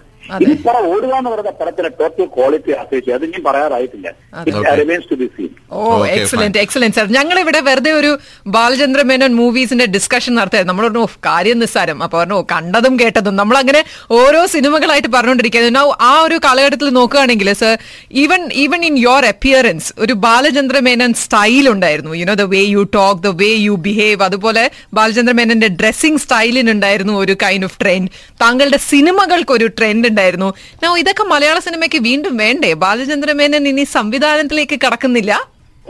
പടം 0.65 0.83
ഓടുക 0.89 1.11
എന്ന് 1.17 1.29
പറയുന്ന 1.31 1.51
പടത്തിന്റെ 1.59 1.91
ടോട്ടൽ 1.97 2.25
ക്വാളിറ്റി 2.35 2.71
ആശ്രയിച്ച് 2.77 3.11
അത് 3.15 3.25
ഞാൻ 3.27 3.41
പറയാറായിട്ടില്ല. 3.47 4.07
അതെ. 4.35 4.51
Remains 4.79 5.07
to 5.11 5.15
be 5.15 5.27
seen 5.35 5.51
oh 5.73 5.81
excellent 6.15 6.59
excellent 6.61 6.95
sir 6.97 7.07
ഞങ്ങൾ 7.15 7.37
ഇവിടെ 7.41 7.59
വെറുതെ 7.67 7.91
ഒരു 7.99 8.11
ബാലചന്ദ്ര 8.55 9.01
മേനോൻ 9.09 9.33
മൂവീസിന്റെ 9.39 9.85
ഡിസ്കഷൻ 9.95 10.33
നടത്തിയത് 10.37 10.67
നമ്മൾ 10.69 10.85
പറഞ്ഞു 10.85 11.03
"ഓ, 11.03 11.09
കാര്യം 11.27 11.57
നിസ്സാരം. 11.63 11.97
അപ്പൊ 12.05 12.17
പറഞ്ഞു 12.17 12.39
കണ്ടതും 12.51 12.93
കേട്ടതും. 13.01 13.35
നമ്മൾ 13.41 13.55
അങ്ങനെ 13.61 13.81
ഓരോ 14.19 14.41
സിനിമകളായിട്ട് 14.53 15.09
പറഞ്ഞുകൊണ്ടിരിക്കുന്നത് 15.13 15.43
Now, 15.75 15.85
ആ 16.05 16.13
ഒരു 16.25 16.37
കാലഘട്ടത്തിൽ 16.43 16.89
നോക്കുകയാണെങ്കിൽ 16.95 17.33
sir 17.55 17.73
even 18.19 18.41
even 18.63 18.81
in 18.85 18.95
your 18.99 19.23
appearance 19.29 19.73
ഒരു 19.99 20.13
ബാലചന്ദ്ര 20.25 20.77
മേനൻ 20.85 21.11
സ്റ്റൈൽ 21.21 21.65
ഉണ്ടായിരുന്നു. 21.71 21.83
You know 22.19 22.35
the 22.35 22.47
way 22.51 22.61
you 22.69 22.83
talk 22.93 23.21
the 23.21 23.33
way 23.39 23.49
you 23.61 23.75
behave 23.85 24.21
അതുപോലെ 24.27 24.63
ബാലചന്ദ്ര 24.95 25.33
മേനന്റെ 25.39 25.69
ഡ്രസ്സിംഗ് 25.79 26.21
സ്റ്റൈലിനുണ്ടായിരുന്നു 26.23 27.15
ഒരു 27.23 27.35
കൈൻഡ് 27.43 27.65
ഓഫ് 27.65 27.77
ട്രെൻഡ് 27.81 28.09
താങ്കളുടെ 28.41 28.79
സിനിമകൾക്ക് 28.89 29.53
ഒരു 29.53 29.67
ട്രെൻഡ് 29.77 30.11
ഉണ്ടായിരുന്നു. 30.15 30.51
നോ 30.83 30.89
ഇതൊക്കെ 31.03 31.23
മലയാള 31.33 31.57
സിനിമയ്ക്ക് 31.67 32.01
വീണ്ടും 32.09 32.35
വേണ്ടേ? 32.43 32.71
ബാലചന്ദ്ര 32.83 33.31
മേനൻ 33.41 33.67
ഇനി 33.73 33.85
സംവിധാനത്തിലേക്ക് 33.97 34.77
കടക്കുന്നില്ല? 34.85 35.33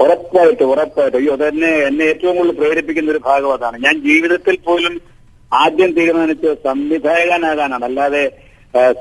ഉറപ്പായിട്ട് 0.04 0.64
ഉറപ്പായിട്ട്. 0.72 1.18
അയ്യോ 1.20 1.34
അതെന്നെ 1.38 1.70
എന്നെ 1.90 2.04
ഏറ്റവും 2.12 2.34
കൂടുതൽ 2.38 2.56
പ്രേരിപ്പിക്കുന്ന 2.62 3.12
ഒരു 3.14 3.22
ഭാഗം 3.28 3.52
അതാണ്. 3.58 3.78
ഞാൻ 3.86 3.96
ജീവിതത്തിൽ 4.08 4.56
പോലും 4.68 4.96
ആദ്യം 5.52 5.92
തീരുമാനിച്ച് 5.98 6.50
സംവിധായകനാകാനാണ്. 6.68 7.86
അല്ലാതെ 7.90 8.24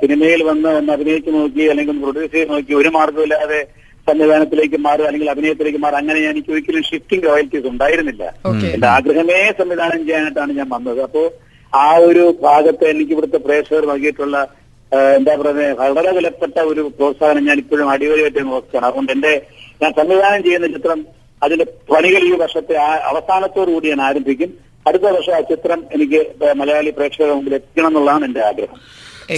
സിനിമയിൽ 0.01 0.41
വന്ന് 0.49 0.69
ഒന്ന് 0.81 0.91
അഭിനയിച്ച് 0.97 1.31
നോക്കി 1.37 1.65
അല്ലെങ്കിൽ 1.71 1.97
പ്രൊഡ്യൂസ് 2.03 2.33
ചെയ്ത് 2.35 2.51
നോക്കി 2.55 2.73
ഒരു 2.81 2.91
മാർഗമില്ലാതെ 2.97 3.61
സംവിധാനത്തിലേക്ക് 4.09 4.79
മാറുക 4.87 5.07
അല്ലെങ്കിൽ 5.09 5.31
അഭിനയത്തിലേക്ക് 5.33 5.81
മാറുക 5.85 5.99
അങ്ങനെ 6.03 6.19
ഞാൻ 6.25 6.33
എനിക്ക് 6.35 6.53
ഒരിക്കലും 6.55 6.83
ഷിഫ്റ്റിംഗ് 6.89 7.27
റോയൽറ്റീസ് 7.29 7.67
ഉണ്ടായിരുന്നില്ല. 7.73 8.25
എന്റെ 8.75 8.89
ആഗ്രഹമേ 8.97 9.39
സംവിധാനം 9.61 10.01
ചെയ്യാനായിട്ടാണ് 10.07 10.53
ഞാൻ 10.61 10.69
വന്നത്. 10.75 11.01
അപ്പോ 11.07 11.23
ആ 11.73 11.89
ഒരു 12.09 12.25
ഭാഗത്ത് 12.47 12.85
എനിക്ക് 12.93 13.13
ഇവിടുത്തെ 13.17 13.41
പ്രേക്ഷകർ 13.47 13.85
നൽകിയിട്ടുള്ള 13.93 14.37
എന്താ 15.17 15.35
പറയുന്നത് 15.35 15.73
വളരെ 15.73 16.13
വിലപ്പെട്ട 16.13 16.59
ഒരു 16.59 16.81
പ്രോത്സാഹനം 16.81 17.45
ഞാൻ 17.45 17.59
ഇപ്പോഴും 17.59 17.91
അടിവരയായിട്ട് 17.91 18.47
നോക്കുകയാണ്. 18.47 18.87
അതുകൊണ്ട് 18.87 19.13
എന്റെ 19.13 19.43
ഞാൻ 19.83 19.93
സംവിധാനം 19.93 20.43
ചെയ്യുന്ന 20.43 20.67
ചിത്രം 20.67 21.07
അതിന്റെ 21.43 21.65
പണികൾ 21.65 22.19
ഈ 22.19 22.37
വർഷത്തെ 22.37 22.77
ആ- 22.77 23.01
അവസാനത്തോടു 23.03 23.71
കൂടി 23.71 23.89
ഞാൻ 23.89 24.03
ആരംഭിക്കും. 24.03 24.55
അടുത്ത 24.87 25.03
വർഷം 25.03 25.35
ആ 25.35 25.41
ചിത്രം 25.41 25.85
എനിക്ക് 25.93 26.27
മലയാളി 26.53 26.91
പ്രേക്ഷകരുടെ 26.91 27.35
മുമ്പിൽ 27.35 27.55
എത്തിക്കണം 27.55 27.87
എന്നുള്ളതാണ് 27.87 28.25
എന്റെ 28.25 28.41
ആഗ്രഹം. 28.41 28.77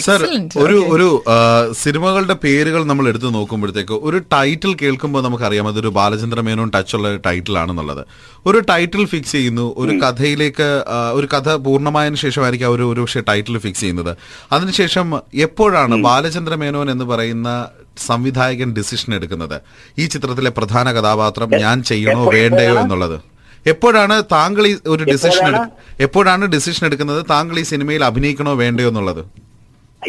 സർ 0.07 0.23
ഒരു 0.59 0.79
ഒരു 0.95 1.25
സിനിമകളുടെ 1.73 2.37
പേരുകൾ 2.45 2.85
നമ്മൾ 2.85 3.09
എടുത്തു 3.09 3.27
നോക്കുമ്പോഴത്തേക്ക് 3.27 3.93
ഒരു 3.93 4.19
ടൈറ്റിൽ 4.19 4.77
കേൾക്കുമ്പോൾ 4.83 5.23
നമുക്കറിയാം 5.23 5.69
അതൊരു 5.69 5.89
ബാലചന്ദ്ര 5.89 6.41
മേനോൻ 6.41 6.71
ടച്ച് 6.75 6.97
ഉള്ള 6.97 7.17
ടൈറ്റിൽ 7.17 7.59
ആണെന്നുള്ളത്. 7.59 8.03
ഒരു 8.47 8.59
ടൈറ്റിൽ 8.59 9.05
ഫിക്സ് 9.07 9.33
ചെയ്യുന്നു 9.33 9.75
ഒരു 9.79 9.99
കഥയിലേക്ക് 10.05 10.83
ഒരു 11.13 11.29
കഥ 11.35 11.55
പൂർണമായതിനു 11.55 12.17
ശേഷമായിരിക്കും 12.17 12.67
അവർ 12.67 12.83
ഒരു 12.83 13.01
പക്ഷേ 13.01 13.21
ടൈറ്റിൽ 13.29 13.59
ഫിക്സ് 13.59 13.81
ചെയ്യുന്നത്. 13.81 14.17
അതിനുശേഷം 14.53 15.21
എപ്പോഴാണ് 15.35 16.03
ബാലചന്ദ്ര 16.03 16.55
മേനോൻ 16.55 16.91
എന്ന് 16.91 17.05
പറയുന്ന 17.05 17.69
സംവിധായകൻ 18.07 18.73
ഡിസിഷൻ 18.73 19.15
എടുക്കുന്നത്? 19.15 19.61
ഈ 19.99 20.07
ചിത്രത്തിലെ 20.07 20.51
പ്രധാന 20.51 20.93
കഥാപാത്രം 20.93 21.51
ഞാൻ 21.61 21.83
ചെയ്യണോ 21.83 22.25
വേണ്ടയോ 22.33 22.81
എന്നുള്ളത്. 22.81 23.21
എപ്പോഴാണ് 23.67 24.23
താങ്കൾ 24.33 24.67
ഈ 24.67 24.77
ഒരു 24.87 25.05
ഡിസിഷൻ 25.05 25.47
എപ്പോഴാണ്? 25.47 25.71
എപ്പോഴാണ് 26.01 26.45
ഡിസിഷൻ 26.45 26.87
എടുക്കുന്നത്? 26.87 27.27
താങ്കൾ 27.31 27.59
ഈ 27.59 27.63
സിനിമയിൽ 27.63 28.05
അഭിനയിക്കണോ 28.05 28.55
വേണ്ടയോ 28.55 28.89
എന്നുള്ളത്. 28.89 29.46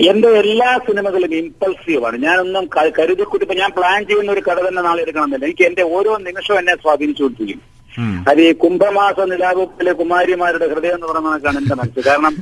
എന്റെ 0.10 0.30
എല്ലാ 0.42 0.70
സിനിമകളും 0.88 1.32
ഇമ്പൾസീവ് 1.40 2.04
ആണ് 2.08 2.18
ഞാനൊന്നും 2.26 2.66
കരുതിക്കൂട്ടി. 2.98 3.44
ഇപ്പൊ 3.46 3.56
ഞാൻ 3.62 3.72
പ്ലാൻ 3.78 4.00
ചെയ്യുന്ന 4.10 4.32
ഒരു 4.36 4.44
കഥ 4.48 4.60
തന്നെ 4.68 4.82
നാളെ 4.88 5.02
എടുക്കണമെന്നില്ല 5.06 5.46
എനിക്ക് 5.50 5.66
എന്റെ 5.70 5.84
ഓരോ 5.96 6.12
നിമിഷവും 6.28 6.60
എന്നെ 6.62 6.76
സ്വാധീനിച്ചുകൊണ്ടിരിക്കും 6.84 7.66
അത് 8.30 8.40
ഈ 8.46 8.50
കുംഭമാസ 8.64 9.20
നിലാപത്തിലെ 9.30 9.92
കുമാരിമാരുടെ 10.00 10.66
ഹൃദയം 10.72 10.96
എന്ന് 10.98 11.08
പറയുന്ന 11.08 11.30
കണക്കാണ് 11.30 11.58
എന്റെ 11.62 11.76
മനസ്സ്. 11.80 12.02
കാരണം 12.08 12.34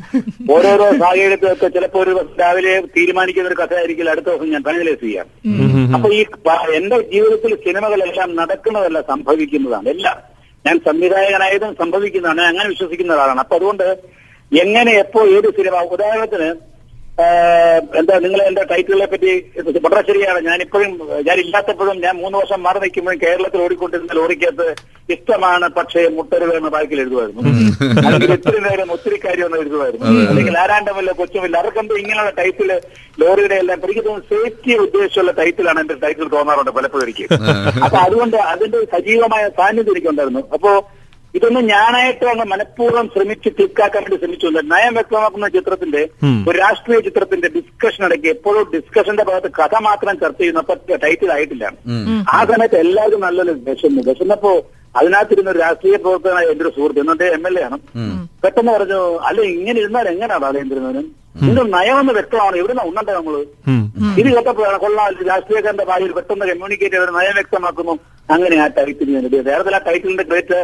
ഓരോരോ 0.55 0.87
സാഹചര്യത്തിലൊക്കെ 1.03 1.67
ചിലപ്പോൾ 1.75 2.01
ഒരു 2.05 2.13
രാവിലെ 2.41 2.73
തീരുമാനിക്കുന്ന 2.95 3.51
ഒരു 3.51 3.59
കഥയായിരിക്കും 3.61 4.09
അടുത്ത 4.13 4.27
ദിവസം 4.29 4.51
ഞാൻ 4.55 4.63
ഫൈനലൈസ് 4.67 5.01
ചെയ്യാം. 5.05 5.27
അപ്പൊ 5.95 6.09
ഈ 6.17 6.21
എന്റെ 6.79 6.97
ജീവിതത്തിൽ 7.13 7.51
സിനിമകളെല്ലാം 7.65 8.29
നടക്കുന്നതല്ല 8.41 9.01
സംഭവിക്കുന്നതാണ്. 9.11 9.87
എല്ലാം 9.95 10.17
ഞാൻ 10.65 10.77
സംവിധായകനായതും 10.89 11.73
സംഭവിക്കുന്നതാണ് 11.81 12.39
ഞാൻ 12.41 12.49
അങ്ങനെ 12.53 12.69
വിശ്വസിക്കുന്ന 12.69 13.15
ഒരാളാണ്. 13.17 13.41
അപ്പൊ 13.45 13.55
അതുകൊണ്ട് 13.59 13.87
എങ്ങനെ 14.51 14.91
എപ്പോ 15.03 15.21
ഏത് 15.37 15.49
സിനിമ 15.57 15.75
ഉദാഹരണത്തിന് 15.95 16.49
എന്താ 17.99 18.15
നിങ്ങൾ 18.23 18.39
എന്റെ 18.47 18.63
ടൈറ്റിലെ 18.69 19.05
പറ്റി 19.11 19.33
വളരെ 19.83 20.01
ശരിയാണ്. 20.07 20.39
ഞാൻ 20.47 20.59
ഇപ്പോഴും 20.65 20.91
ഞാൻ 21.27 21.37
ഇല്ലാത്തപ്പോഴും 21.43 21.97
ഞാൻ 22.05 22.15
മൂന്ന് 22.23 22.35
വർഷം 22.39 22.59
മാറി 22.65 22.79
നിൽക്കുമ്പോഴും 22.83 23.19
കേരളത്തിൽ 23.21 23.61
ഓടിക്കൊണ്ടിരുന്ന 23.65 24.17
ലോറിക്കകത്ത് 24.17 24.67
ഇഷ്ടമാണ് 25.15 25.67
പക്ഷേ 25.77 26.01
മുട്ടരുത് 26.17 26.53
എന്ന 26.57 26.69
ബാക്കിൽ 26.75 27.01
എഴുതുമായിരുന്നു. 27.03 27.43
അല്ലെങ്കിൽ 28.05 28.33
ഒത്തിരി 28.37 28.59
നേരം 28.67 28.91
ഒത്തിരി 28.95 29.19
കാര്യം 29.25 29.47
എന്ന് 29.47 29.61
എഴുതുമായിരുന്നു. 29.63 30.07
അല്ലെങ്കിൽ 30.31 30.57
ആരാണ്ടമല്ല 30.63 31.13
കൊച്ചുമില്ല. 31.21 31.55
അവർക്കെന്തോ 31.63 31.97
ഇങ്ങനെയുള്ള 32.03 32.33
ടൈറ്റിൽ 32.41 32.71
ലോറിയുടെ 33.23 33.57
എല്ലാം 33.63 33.79
എനിക്ക് 33.85 34.03
തോന്നുന്നു 34.07 34.29
സേഫ്റ്റി 34.33 34.75
ഉദ്ദേശിച്ചുള്ള 34.85 35.33
ടൈറ്റിലാണ് 35.39 35.81
എന്റെ 35.85 35.97
ടൈറ്റിൽ 36.03 36.29
തോന്നാറുണ്ട് 36.35 36.73
പലപ്പോഴും 36.79 37.05
എനിക്ക്. 37.07 37.27
അപ്പൊ 37.85 37.97
അതുകൊണ്ട് 38.05 38.37
അതിന്റെ 38.51 38.81
സജീവമായ 38.95 39.45
സാന്നിധ്യം 39.61 39.95
എനിക്കുണ്ടായിരുന്നു. 39.95 40.43
അപ്പോ 40.57 40.73
ഇതൊന്നും 41.37 41.63
ഞാനായിട്ട് 41.73 42.25
അങ്ങ് 42.31 42.45
മനഃപൂർവം 42.51 43.05
ശ്രമിച്ച് 43.13 43.49
തീർക്കാക്കാൻ 43.57 44.03
വേണ്ടി 44.03 44.17
ശ്രമിച്ചു 44.21 44.47
നയം 44.73 44.93
വ്യക്തമാക്കുന്ന 44.97 45.47
ചിത്രത്തിന്റെ 45.55 46.01
ഒരു 46.49 46.55
രാഷ്ട്രീയ 46.63 46.99
ചിത്രത്തിന്റെ 47.07 47.47
ഡിസ്കഷൻ 47.55 48.03
ഇടയ്ക്ക് 48.07 48.29
എപ്പോഴും 48.35 48.65
ഡിസ്കഷന്റെ 48.75 49.25
ഭാഗത്ത് 49.29 49.51
കഥ 49.59 49.81
മാത്രം 49.87 50.15
ചർച്ച 50.23 50.39
ചെയ്യുന്നപ്പോ 50.41 50.75
ടൈറ്റിൽ 51.05 51.31
ആയിട്ടില്ല. 51.35 51.65
ആ 52.37 52.39
സമയത്ത് 52.51 52.77
എല്ലാവരും 52.85 53.21
നല്ലൊരു 53.27 53.55
വിശന്നു 53.67 54.03
വിശന്നപ്പോ 54.09 54.53
അതിനകത്തിരുന്ന 54.99 55.49
ഒരു 55.53 55.59
രാഷ്ട്രീയ 55.65 55.95
പ്രവർത്തകനായ 56.03 56.51
എന്റെ 56.51 56.63
ഒരു 56.65 56.71
സുഹൃത്ത് 56.75 57.01
എന്നിട്ട് 57.03 57.25
എം 57.37 57.43
എൽ 57.49 57.55
എ 57.59 57.63
ആണ്. 57.67 57.77
പെട്ടെന്ന് 58.43 58.71
പറഞ്ഞു 58.75 58.99
അല്ല 59.29 59.39
ഇങ്ങനെ 59.55 59.77
ഇരുന്നാൽ 59.83 60.05
എങ്ങനെയാണ് 60.13 60.43
ബാലേന്ദ്രനും 60.45 61.07
ഇതിന്റെ 61.41 61.63
നയമെന്ന് 61.75 62.13
വ്യക്തമാണ്. 62.17 62.55
എവിടുന്ന 62.59 62.81
ഉണ്ണണ്ടേ 62.89 63.13
നമ്മൾ? 63.17 63.33
ഇത് 64.19 64.29
കേട്ടപ്പോഴാണ് 64.35 64.77
കൊള്ളാം 64.83 65.07
രാഷ്ട്രീയക്കാരന്റെ 65.31 65.85
ഭാര്യയിൽ 65.89 66.13
പെട്ടെന്ന് 66.17 66.45
കമ്മ്യൂണിക്കേറ്റ് 66.51 66.95
ചെയ്ത് 66.97 67.13
നയം 67.19 67.35
വ്യക്തമാക്കുന്നു. 67.39 67.95
അങ്ങനെ 68.29 68.55
ആ 68.63 68.67
ടൈറ്റിൽ 68.77 69.09
യഥാർത്ഥത്തിൽ 69.15 69.75
ആ 69.79 69.81
ടൈറ്റിലിന്റെ 69.87 70.25
ക്രേറ്റ് 70.29 70.59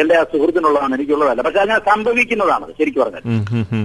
എന്റെ 0.00 0.14
ആ 0.18 0.22
സുഹൃത്തിനുള്ളതാണ് 0.22 0.94
എനിക്കുള്ളതല്ല. 0.94 1.42
പക്ഷെ 1.42 1.60
അങ്ങനെ 1.64 1.80
സംഭവിക്കുന്നതാണ് 1.88 2.64
ശരിക്കും 2.78 3.02
പറഞ്ഞാൽ. 3.02 3.22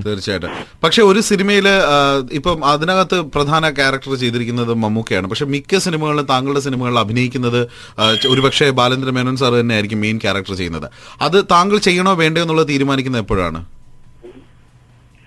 തീർച്ചയായിട്ടും. 0.05 0.53
പക്ഷെ 0.83 1.01
ഒരു 1.03 1.21
സിനിമയിൽ 1.29 1.67
ആ, 1.69 1.97
ഇപ്പം 2.31 2.65
അതിനകത്ത് 2.65 3.17
പ്രധാന 3.35 3.69
ക്യാരക്ടർ 3.69 4.13
ചെയ്തിരിക്കുന്നത് 4.23 4.73
മമ്മൂക്കയാണ്. 4.83 5.27
പക്ഷെ 5.33 5.45
മിക്ക 5.55 5.77
സിനിമകളിലും 5.85 6.25
താങ്കളുടെ 6.25 6.59
സിനിമകളിൽ 6.67 6.99
അഭിനയിക്കുന്നത് 6.99 7.61
ഒരുപക്ഷെ 8.33 8.69
ബാലേന്ദ്ര 8.79 9.11
മേനോൻ 9.17 9.37
സാർ 9.43 9.53
തന്നെ 9.53 9.75
ആയിരിക്കും 9.75 10.01
മെയിൻ 10.01 10.17
ക്യാരക്ടർ 10.17 10.53
ചെയ്യുന്നത്. 10.53 10.87
അത് 11.21 11.37
താങ്കൾ 11.51 11.77
ചെയ്യണോ 11.89 12.13
വേണ്ടോ 12.23 12.41
എന്നുള്ളത് 12.41 12.67
തീരുമാനിക്കുന്നത് 12.73 13.23
എപ്പോഴാണ്? 13.25 13.61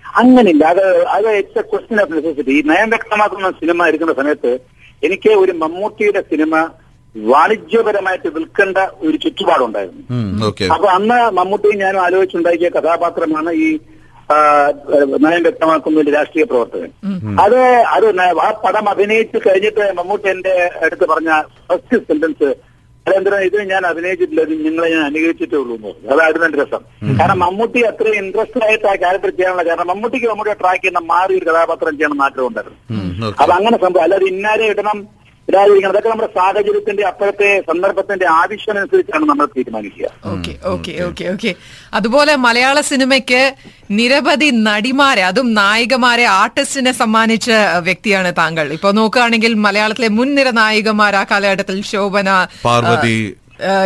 അങ്ങനില്ല. 0.05 0.63
അത് 0.73 0.85
അത് 1.15 1.27
it's 1.37 1.59
a 1.59 1.61
question 1.61 1.99
of 2.01 2.13
necessity 2.13 2.51
ഈ 2.51 2.61
നയം 2.71 2.89
വ്യക്തമാക്കുന്ന 2.89 3.51
സിനിമ 3.61 3.87
ഇരിക്കുന്ന 3.87 4.13
സമയത്ത് 4.13 4.51
എനിക്ക് 5.07 5.29
ഒരു 5.43 5.51
മമ്മൂട്ടിയുടെ 5.51 6.21
സിനിമ 6.31 6.55
വാണിജ്യപരമായിട്ട് 7.15 8.29
വിൽക്കേണ്ട 8.35 8.77
ഒരു 9.07 9.17
ചുറ്റുപാടുണ്ടായിരുന്നു. 9.17 10.03
അപ്പൊ 10.75 10.87
അന്ന് 10.97 11.17
മമ്മൂട്ടിയും 11.39 11.81
ഞാനും 11.83 12.01
ആലോചിച്ചുണ്ടാക്കിയ 12.05 12.69
കഥാപാത്രമാണ് 12.77 13.51
ഈ 13.65 13.69
നയം 15.23 15.41
വ്യക്തമാക്കുന്ന 15.45 15.99
ഒരു 15.99 16.11
രാഷ്ട്രീയ 16.11 16.45
പ്രവർത്തകൻ. 16.51 16.91
അത് 17.43 17.57
അത് 17.95 18.05
ആ 18.45 18.51
പടം 18.65 18.85
അഭിനയിച്ച് 18.89 19.37
കഴിഞ്ഞിട്ട് 19.47 19.85
മമ്മൂട്ടി 19.97 20.27
എന്റെ 20.29 20.53
അടുത്ത് 20.85 21.05
പറഞ്ഞ 21.13 21.31
ഫസ്റ്റ് 21.69 21.97
സെന്റൻസ് 22.09 22.49
അതെന്തിനാ 23.05 23.39
ഇത് 23.47 23.57
ഞാൻ 23.71 23.83
അഭിനയിച്ചിട്ടില്ല 23.87 24.41
ഇത് 24.41 24.53
നിങ്ങളെ 24.65 24.89
ഞാൻ 24.93 25.01
അനുകരിച്ചിട്ടേ 25.05 25.57
ഉള്ളൂ 25.61 25.73
എന്ന് 25.75 25.87
പറഞ്ഞു. 25.87 26.09
അതായിരുന്നു 26.13 26.45
എന്റെ 26.47 26.59
രസം. 26.63 26.83
കാരണം 27.19 27.39
മമ്മൂട്ടി 27.39 27.79
അത്രയും 27.89 28.17
ഇൻട്രസ്റ്റ് 28.21 28.61
ആയിട്ട് 28.67 28.87
ആ 28.91 28.93
ക്യാരക്ടർ 29.01 29.31
ചെയ്യാനുള്ള 29.37 29.63
കാരണം 29.69 29.89
മമ്മൂട്ടിക്ക് 29.91 30.27
മമ്മൂട്ടിയെ 30.31 30.55
ട്രാക്ക് 30.61 30.81
ചെയ്യുന്ന 30.83 31.01
മാറി 31.13 31.33
ഒരു 31.39 31.45
കഥാപാത്രം 31.49 31.97
ചെയ്യണം 31.97 32.23
ആഗ്രഹം 32.27 32.47
ഉണ്ടായിരുന്നു 32.47 32.79
അപ്പൊ 33.41 33.53
അങ്ങനെ 33.59 33.77
സംഭവം. 33.83 34.03
അല്ലാതെ 34.03 34.25
ഇന്നാരെ 34.33 34.65
ഇടണം 34.73 34.99
ഇടാതിരിക്കണം 35.49 35.89
അതൊക്കെ 35.89 36.09
നമ്മുടെ 36.09 36.29
സാഹചര്യത്തിന്റെ 36.35 37.03
അപ്പോഴത്തെ 37.03 37.61
സന്ദർഭത്തിന്റെ 37.61 38.27
ആവശ്യമനുസരിച്ചാണ് 38.27 39.25
നമ്മൾ 39.25 39.45
തീരുമാനിക്കുക. 39.45 40.07
Okay 40.25 40.55
okay 40.65 41.03
okay 41.03 41.25
okay. 41.25 41.55
അതുപോലെ 41.93 42.35
മലയാള 42.35 42.81
സിനിമയ്ക്ക് 42.81 43.53
നിരവധി 43.91 44.49
നടിമാരെ 44.53 45.23
അതും 45.23 45.53
നായികമാരെ 45.53 46.23
ആർട്ടിസ്റ്റിനെ 46.23 46.91
സമ്മാനിച്ച 46.91 47.51
വ്യക്തിയാണ് 47.79 48.33
താങ്കൾ. 48.37 48.73
ഇപ്പൊ 48.73 48.91
നോക്കുകയാണെങ്കിൽ 48.91 49.53
മലയാളത്തിലെ 49.53 50.07
മുൻനിര 50.07 50.49
നായികമാർ 50.49 51.15
ആ 51.15 51.23
കാലഘട്ടത്തിൽ 51.23 51.83
ശോഭന 51.83 52.47
പാർവതി. 52.65 53.35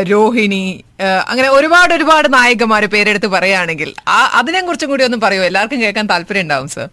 രോഹിണി 0.03 0.83
അങ്ങനെ 1.27 1.49
ഒരുപാട് 1.49 1.93
ഒരുപാട് 1.93 2.33
നായികമാര് 2.33 2.83
പേരെടുത്ത് 2.83 3.27
പറയുകയാണെങ്കിൽ 3.27 3.93
ആ- 4.07 4.31
അതിനെ 4.33 4.61
കുറിച്ചും 4.61 4.89
കൂടി 4.89 5.03
ഒന്ന് 5.03 5.17
പറയൂ. 5.17 5.43
എല്ലാവർക്കും 5.43 5.81
കേൾക്കാൻ 5.81 6.07
താല്പര്യം 6.07 6.41
ഉണ്ടാവും 6.41 6.67
സർ. 6.67 6.87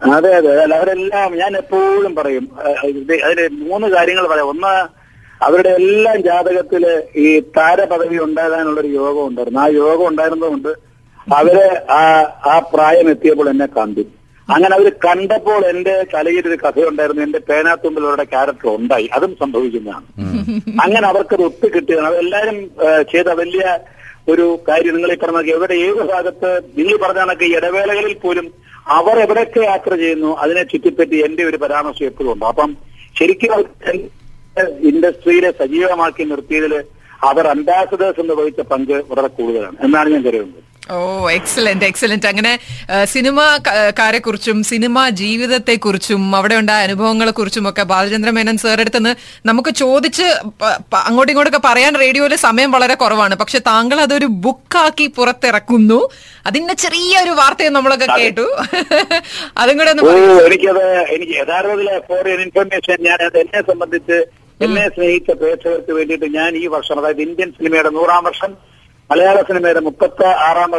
അതെ 0.00 0.30
അതെ. 0.38 0.52
അല്ല 0.62 0.74
അവരെല്ലാം 0.80 1.30
ഞാൻ 1.42 1.52
എപ്പോഴും 1.62 2.12
പറയും 2.18 2.44
അതിന് 3.24 3.44
മൂന്ന് 3.68 3.86
കാര്യങ്ങൾ 3.96 4.24
പറയാം. 4.32 4.50
ഒന്ന് 4.54 4.74
അവരുടെ 5.40 5.70
എല്ലാം 5.80 6.18
ജാതകത്തിൽ 6.26 6.82
ഈ 7.24 7.28
താരപദവി 7.56 8.18
ഉണ്ടാകാനുള്ളൊരു 8.26 8.90
യോഗം 9.00 9.24
ഉണ്ടായിരുന്നു. 9.30 9.60
ആ 9.64 9.68
യോഗം 9.82 10.06
ഉണ്ടായിരുന്നതുകൊണ്ട് 10.10 10.70
അവർ 11.38 11.56
ആ 11.98 12.02
ആ 12.52 12.56
പ്രായം 12.72 13.06
എത്തിയപ്പോൾ 13.14 13.48
എന്നെ 13.52 13.68
കണ്ടു. 13.76 14.04
അങ്ങനെ 14.48 14.72
അവർ 14.76 14.88
കണ്ടപ്പോൾ 15.04 15.60
എന്റെ 15.72 15.94
തലയിൽ 16.14 16.44
ഒരു 16.50 16.58
കഥയുണ്ടായിരുന്നു. 16.64 17.22
എന്റെ 17.26 17.40
പേനാത്തുമ്പിൽ 17.48 18.06
അവരുടെ 18.08 18.26
ക്യാരക്ടർ 18.32 18.68
ഉണ്ടായി. 18.80 19.06
അതും 19.16 19.32
സംഭവിക്കുന്നതാണ്. 19.42 20.06
അങ്ങനെ 20.84 21.06
അവർക്കത് 21.12 21.42
ഒത്തു 21.50 21.66
കിട്ടിയതാണ് 21.74 22.08
അതെല്ലാരും 22.12 22.58
ചെയ്ത 23.12 23.28
വലിയ 23.42 23.64
ഒരു 24.32 24.44
കാര്യം 24.68 24.94
നിങ്ങൾ 24.96 25.10
ഈ 25.14 25.16
പറഞ്ഞ 25.22 25.50
എവിടെ 25.56 25.74
ഏത് 25.86 26.02
ഭാഗത്ത് 26.12 26.50
നിങ്ങൾ 26.78 26.96
പറഞ്ഞ 27.04 27.20
കണക്ക് 27.24 27.46
ഇടവേളകളിൽ 27.56 28.14
പോലും 28.24 28.46
അവർ 28.98 29.16
എവിടെയൊക്കെ 29.24 29.60
യാത്ര 29.64 29.92
ചെയ്യുന്നു 30.02 30.30
അതിനെ 30.44 30.62
ചുറ്റിപ്പറ്റി 30.72 31.16
എന്റെ 31.26 31.42
ഒരു 31.50 31.58
പരാമർശം 31.64 32.06
എപ്പോഴും 32.10 32.30
ഉണ്ട്. 32.32 32.44
അപ്പം 32.52 32.70
ശരിക്കും 33.18 33.52
ഇൻഡസ്ട്രിയിലെ 34.90 35.50
സജീവമാക്കി 35.60 36.24
നിർത്തിയതിൽ 36.32 36.74
അവർ 37.30 37.44
അംബാസഡേഴ്സ് 37.54 38.20
എന്ന് 38.22 38.34
വഹിച്ച 38.40 38.60
പങ്ക് 38.72 38.96
വളരെ 39.10 39.30
കൂടുതലാണ് 39.36 39.76
എന്നാണ് 39.86 40.08
ഞാൻ 40.14 40.22
കരുതുന്നത്. 40.26 40.63
ഓ 40.90 41.30
എക്സലന്റ് 41.30 41.84
എക്സലന്റ് 41.84 42.26
അങ്ങനെ 42.26 42.58
സിനിമക്കാരെ 43.04 44.18
കുറിച്ചും 44.18 44.62
സിനിമാ 44.62 45.08
ജീവിതത്തെ 45.08 45.74
കുറിച്ചും 45.74 46.36
അവിടെ 46.36 46.54
ഉണ്ടായ 46.54 46.82
അനുഭവങ്ങളെ 46.82 47.32
കുറിച്ചും 47.32 47.68
ഒക്കെ 47.68 47.82
ബാലചന്ദ്ര 47.82 48.30
മേനൻ 48.30 48.58
അടുത്തുനിന്ന് 48.80 49.14
നമുക്ക് 49.46 49.70
ചോദിച്ച് 49.70 50.22
അങ്ങോട്ടും 50.94 51.32
ഇങ്ങോട്ടൊക്കെ 51.32 51.60
പറയാൻ 51.64 51.94
റേഡിയോയിൽ 51.94 52.34
സമയം 52.36 52.70
വളരെ 52.70 52.94
കുറവാണ്. 52.94 53.34
പക്ഷെ 53.34 53.58
താങ്കൾ 53.58 54.00
അതൊരു 54.00 54.26
ബുക്കാക്കി 54.26 55.06
പുറത്തിറക്കുന്നു. 55.06 56.08
അതിന്റെ 56.46 56.74
ചെറിയൊരു 56.74 57.30
വാർത്തയും 57.30 57.72
നമ്മളൊക്കെ 57.72 58.06
കേട്ടു. 58.18 58.46
അതും 59.58 59.78
കൂടെ. 59.78 59.92
എനിക്കത് 60.46 60.84
എനിക്ക് 61.14 61.32
യഥാർത്ഥത്തിൽ 61.32 61.88
ഇൻഫർമേഷൻ 62.46 63.04
ഞാൻ 63.08 63.18
എന്നെ 63.42 63.62
സംബന്ധിച്ച് 63.72 64.18
എന്നെ 64.60 64.88
സ്നേഹിച്ച 64.88 65.30
പ്രേക്ഷകർക്ക് 65.30 65.92
വേണ്ടിയിട്ട് 65.92 66.26
ഞാൻ 66.34 66.56
ഈ 66.56 66.66
വർഷം 66.66 66.98
അതായത് 67.00 67.22
ഇന്ത്യൻ 67.22 67.50
സിനിമയുടെ 67.50 67.90
നൂറാം 67.90 68.24
വർഷം 68.24 68.73
മലയാള 69.10 69.38
സിനിമയുടെ 69.48 69.80
മുപ്പത്തി 69.86 70.24
ആറാം 70.46 70.70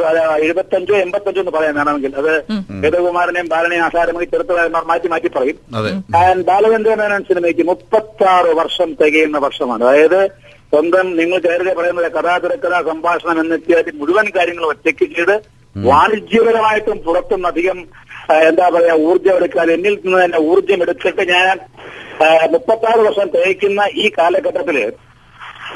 എഴുപത്തഞ്ചോ 0.46 0.94
എൺപത്തഞ്ചോ 1.04 1.42
എന്ന് 1.44 1.54
പറയാൻ 1.56 1.76
വേണമെങ്കിൽ. 1.80 2.14
അത് 2.22 2.32
വേദകുമാരനെയും 2.84 3.48
ബാലനെയും 3.54 3.84
ആധാരമായി 3.88 4.28
ചെറുത്തുകാരന്മാർ 4.34 4.84
മാറ്റി 4.92 5.08
മാറ്റി 5.14 5.30
പറയും. 5.38 5.58
അതെ. 5.80 5.92
ആൻഡ് 6.22 6.46
ബാലചന്ദ്ര 6.50 6.96
മേനോൻ 7.02 7.24
സിനിമയ്ക്ക് 7.30 7.66
മുപ്പത്തി 7.72 8.26
ആറ് 8.36 8.52
വർഷം 8.62 8.90
തികയുന്ന 9.02 9.40
വർഷമാണ്. 9.46 9.84
അതായത് 9.90 10.20
സ്വന്തം 10.72 11.08
നിങ്ങൾ 11.20 11.40
കയറി 11.46 11.74
പറയുന്നത് 11.80 12.10
കഥാതിരക്കഥ 12.16 12.76
സംഭാഷണം 12.90 13.38
എന്നിത്യാദി 13.44 13.92
മുഴുവൻ 14.00 14.28
കാര്യങ്ങളും 14.38 14.72
ഒറ്റയ്ക്ക് 14.74 15.06
ചെയ്ത് 15.16 15.36
വാണിജ്യപരമായിട്ടും 15.76 16.98
പുറത്തുനിന്ന് 17.06 17.50
അധികം 17.52 17.78
എന്താ 18.50 18.68
പറയാ 18.76 18.94
ഊർജം 19.08 19.36
എടുക്കാൻ 19.40 19.68
എന്നിൽ 19.74 19.96
നിന്ന് 20.04 20.20
തന്നെ 20.24 20.40
ഊർജം 20.52 20.80
എടുത്തിട്ട് 20.86 21.24
ഞാൻ 21.34 21.56
മുപ്പത്തി 22.54 22.86
ആറ് 22.92 23.02
വർഷം 23.08 23.28
തികയ്ക്കുന്ന 23.34 23.82
ഈ 24.04 24.06
കാലഘട്ടത്തിൽ 24.18 24.78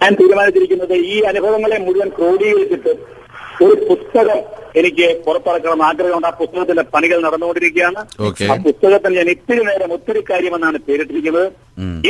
ഞാൻ 0.01 0.13
തീരുമാനിച്ചിരിക്കുന്നത് 0.15 0.95
ഈ 1.07 1.17
അനുഭവങ്ങളെ 1.21 1.77
മുഴുവൻ 1.77 2.09
ക്രോഡീകരിച്ചിട്ട് 2.09 2.93
ഒരു 3.65 3.75
പുസ്തകം 3.89 4.39
എനിക്ക് 4.79 5.05
പുറത്തിറക്കണം 5.25 5.83
ആഗ്രഹമുണ്ട്. 5.83 6.27
ആ 6.27 6.33
പുസ്തകത്തിന്റെ 6.41 6.83
പണികൾ 6.93 7.21
നടന്നുകൊണ്ടിരിക്കുകയാണ്. 7.21 8.01
Okay. 8.27 8.47
ആ 8.51 8.55
പുസ്തകത്തിന് 8.65 9.15
ഞാൻ 9.19 9.29
ഇത്തിരി 9.29 9.63
നേരം 9.69 9.93
ഒത്തിരി 9.93 10.21
കാര്യമെന്നാണ് 10.29 10.77
പേരിട്ടിരിക്കുന്നത്. 10.87 11.47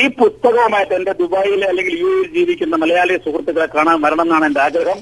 ഈ 0.02 0.04
പുസ്തകവുമായിട്ട് 0.22 0.94
എന്റെ 0.98 1.14
ദുബായിലെ 1.20 1.66
അല്ലെങ്കിൽ 1.72 1.94
യു 2.02 2.10
എയിൽ 2.16 2.28
ജീവിക്കുന്ന 2.36 2.76
മലയാളി 2.76 3.14
സുഹൃത്തുക്കളെ 3.26 3.68
കാണാൻ 3.76 4.02
വരണം 4.02 4.26
എന്നാണ് 4.26 4.46
എന്റെ 4.46 4.62
ആഗ്രഹം 4.62 4.98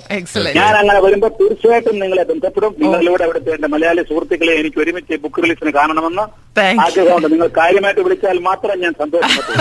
ഞാൻ 0.59 0.73
അങ്ങനെ 0.81 0.99
വരുമ്പോൾ 1.05 1.31
തീർച്ചയായിട്ടും 1.39 1.99
നിങ്ങളെ 2.03 2.23
ബന്ധപ്പെടും. 2.31 2.71
നിങ്ങളിലൂടെ 2.83 3.23
അവിടുത്തെ 3.27 3.51
എന്റെ 3.57 3.67
മലയാളി 3.67 4.01
സുഹൃത്തുക്കളെ 4.09 4.53
എനിക്ക് 4.61 4.79
ഒരുമിച്ച് 4.83 5.21
ബുക്ക് 5.25 5.43
റിലീസിന് 5.43 5.73
കാണണമെന്ന് 5.79 6.25
ആഗ്രഹമുണ്ട്. 6.85 7.27
നിങ്ങൾ 7.33 7.49
കാര്യമായിട്ട് 7.61 8.01
വിളിച്ചാൽ 8.07 8.37
മാത്രം 8.49 8.75
ഞാൻ 8.85 8.93
സന്തോഷപ്പെട്ടു 9.01 9.51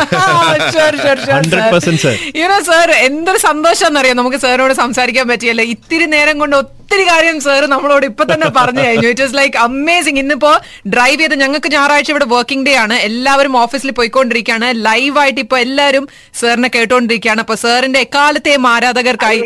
സാർ 2.70 2.90
എന്തൊരു 3.08 3.40
സന്തോഷം 3.48 3.86
എന്നറിയാം 3.86 4.16
നമുക്ക് 4.16 4.38
സാറിനോട് 4.44 4.74
സംസാരിക്കാൻ 4.84 5.28
പറ്റിയല്ലോ. 5.28 5.64
ഇത്തിരി 5.74 6.06
നേരം 6.16 6.38
കൊണ്ട് 6.38 6.56
ഒത്തിരി 6.80 7.04
കാര്യം 7.08 7.36
സാർ 7.44 7.62
നമ്മളോട് 7.72 8.04
ഇപ്പൊ 8.06 8.24
തന്നെ 8.24 8.48
പറഞ്ഞു 8.56 8.82
കഴിഞ്ഞു. 8.86 9.08
ഇറ്റ് 9.12 9.24
ഇസ് 9.26 9.34
ലൈക്ക് 9.36 9.56
അമേസിംഗ് 9.56 10.20
ഇന്നിപ്പോ 10.20 10.52
ഡ്രൈവ് 10.94 11.18
ചെയ്ത് 11.20 11.34
ഞങ്ങൾക്ക് 11.40 11.70
ഞായറാഴ്ച 11.72 12.10
ഇവിടെ 12.10 12.26
വർക്കിംഗ് 12.34 12.66
ഡേ 12.66 12.74
ആണ്. 12.84 12.96
എല്ലാവരും 13.08 13.56
ഓഫീസിൽ 13.62 13.90
പോയിക്കൊണ്ടിരിക്കുകയാണ്. 13.98 14.68
ലൈവായിട്ട് 14.86 15.40
ഇപ്പൊ 15.40 15.58
എല്ലാവരും 15.58 16.08
സാറിനെ 16.40 16.70
കേട്ടോണ്ടിരിക്കുകയാണ്. 16.74 17.40
അപ്പൊ 17.40 17.54
സാറിന്റെ 17.64 18.00
എക്കാലത്തെയും 18.06 18.66
ആരാധകർക്കായി 18.74 19.42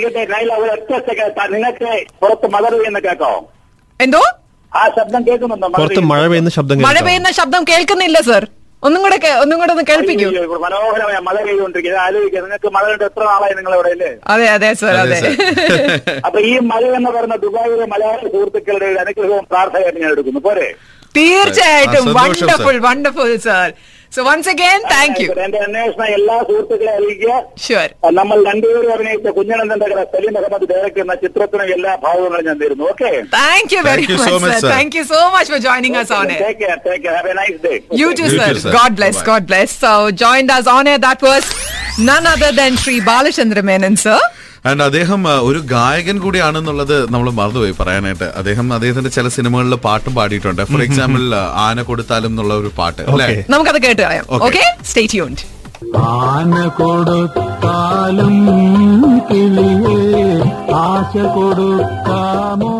എന്തോ? 4.00 4.22
ആ 4.72 4.82
ശബ്ദം 4.98 5.22
കേൾക്കുന്നുണ്ടോ? 5.26 5.68
മഴ 6.12 6.26
പെയ്യുന്ന 6.28 6.50
ശബ്ദം? 6.58 6.76
മഴ 6.78 6.86
കേൾക്കാം. 6.86 7.06
പെയ്യുന്ന 7.06 7.30
ശബ്ദം 7.40 7.64
കേൾക്കുന്നില്ല 7.70 8.20
സാർ 8.30 8.44
ഒന്നും 8.82 9.00
കൂടെ 9.04 9.16
ഒന്നും 9.40 9.56
കൂടെ 9.60 9.72
ഒന്ന് 9.72 9.84
കേൾപ്പിക്കൂ. 9.88 10.26
മനോഹരമായ 10.62 11.16
മഴ 11.26 11.36
പെയ്തുകൊണ്ടിരിക്കുന്നത് 11.46 12.02
ആലോചിക്കുക 12.04 12.40
നിങ്ങൾക്ക് 12.44 12.70
മഴ 12.76 12.84
കണ്ട് 12.90 13.04
എത്ര 13.08 13.22
നാളായി 13.30 13.54
നിങ്ങൾ 13.58 13.72
ഇവിടെ 13.76 13.90
അല്ലേ 13.90 14.10
അതെ 14.32 14.46
അതെ 14.54 14.70
സർ 14.80 14.94
അതെ, 15.02 15.18
അപ്പൊ 16.26 16.38
ഈ 16.42 16.54
മഴ 16.70 16.82
എന്ന് 16.98 17.10
പറയുന്ന 17.10 17.36
ദുബായിലെ 17.44 17.86
മലയാള 17.92 18.16
സുഹൃത്തുക്കളുടെ 18.26 18.86
ഒരു 18.90 18.98
അനുഗ്രഹവും 19.04 19.44
പ്രാർത്ഥനയായിട്ട് 19.52 20.00
ഞാൻ 20.04 20.12
എടുക്കുന്നു. 20.14 20.40
പോരെ? 20.40 20.68
തീർച്ചയായിട്ടും. 21.14 22.04
Wonderful 22.18 22.76
wonderful 22.86 23.30
sir. 23.46 23.68
So 24.15 24.23
once 24.27 24.49
again 24.53 24.81
thank 24.91 25.17
you 25.23 25.29
എന്റെ 25.45 25.59
അന്വേഷണം 25.65 26.09
എല്ലാ 26.17 26.35
സുഹൃത്തുക്കളെ 26.49 26.91
അറിയിക്കുക 26.97 27.33
ഷുവർ 27.65 27.89
നമ്മൾ 28.19 28.37
രണ്ടുപേരും 28.49 28.91
അഭിനയിച്ച 28.95 29.27
കുഞ്ഞനന്ദന്റെ 29.37 29.87
കഥ 29.93 30.03
സലീം 30.13 30.35
അഹമ്മദ് 30.41 30.67
ഡയറക്ടർ 30.71 31.01
എന്ന 31.05 31.15
ചിത്രത്തിനും 31.23 31.73
എല്ലാ 31.77 31.93
ഭാവങ്ങളും 32.05 32.45
ഞാൻ 32.49 32.57
തരുന്നു 32.63 32.85
okay 32.91 33.09
Thank 33.37 33.67
you 33.75 33.81
very 33.89 34.05
Thank 34.05 34.13
you 34.13 34.19
much, 34.21 34.29
so 34.29 34.37
much, 34.43 34.53
sir. 34.53 34.61
sir. 34.63 34.71
Thank 34.75 34.93
you 34.99 35.05
so 35.11 35.21
much 35.35 35.49
for 35.53 35.59
joining 35.67 35.95
us 36.01 36.09
on 36.19 36.25
it. 36.35 36.39
Take 36.45 36.59
care, 36.63 36.77
take 36.85 37.01
care. 37.05 37.15
Have 37.19 37.29
a 37.33 37.37
nice 37.41 37.59
day. 37.67 37.77
You 38.01 38.09
too, 38.19 38.27
You 38.27 38.37
sir. 38.37 38.47
too, 38.49 38.63
sir. 38.63 38.73
God 38.73 38.91
bless, 38.99 39.15
Bye-bye. 39.15 39.29
God 39.31 39.43
bless. 39.51 39.69
So, 39.83 39.91
joined 40.23 40.51
us 40.51 40.67
on 40.67 40.87
air. 40.87 40.99
That 40.99 41.21
was 41.23 41.43
none 42.03 42.25
other 42.33 42.51
than 42.53 42.81
Sri 42.83 42.97
Balachandra 43.03 43.63
Menon, 43.63 43.95
sir. 43.97 44.19
And 44.68 44.82
അദ്ദേഹം 44.86 45.20
ഒരു 45.48 45.60
ഗായകൻ 45.74 46.16
കൂടിയാണെന്നുള്ളത് 46.24 46.96
നമ്മൾ 47.12 47.28
മറന്നുപോയി 47.38 47.74
പറയാനായിട്ട്. 47.78 48.26
അദ്ദേഹം 48.40 48.66
അദ്ദേഹത്തിന്റെ 48.76 49.10
ചില 49.16 49.28
സിനിമകളിൽ 49.36 49.74
പാട്ടും 49.86 50.12
പാടിയിട്ടുണ്ട്. 50.18 50.62
ഫോർ 50.72 50.82
എക്സാമ്പിൾ 50.88 51.22
ആന 51.66 51.82
കൊടുത്താലും 51.90 52.30
എന്നുള്ള 52.32 52.54
ഒരു 52.62 52.70
പാട്ട് 52.80 53.02
അല്ലേ? 53.12 53.28
നമുക്കത് 53.54 53.78
കേട്ട് 53.86 54.02
കളയാം. 54.02 54.26
ഓക്കെ 54.48 54.64
സ്റ്റേ 54.90 55.04
ട്യൂൺഡ് 55.14 55.46
ആന 56.08 56.54
കൊടുത്താലും 56.80 58.36
കിളിയേ 59.30 59.98
ആശ 60.82 61.12
കൊടുക്കാമോ? 61.36 62.74